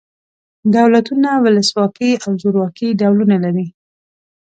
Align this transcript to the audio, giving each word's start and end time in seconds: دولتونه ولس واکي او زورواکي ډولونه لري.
دولتونه 0.75 1.29
ولس 1.43 1.69
واکي 1.77 2.11
او 2.25 2.31
زورواکي 2.41 2.87
ډولونه 2.99 3.37
لري. 3.45 3.67